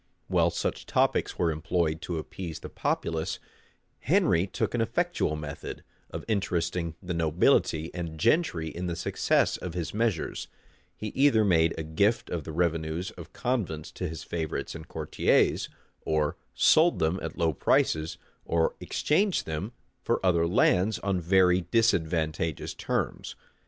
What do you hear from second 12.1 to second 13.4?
of the revenues of